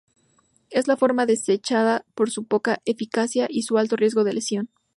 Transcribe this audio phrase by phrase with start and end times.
[0.71, 4.69] Es la forma desechada por su poca eficacia y su alto riesgo de lesión.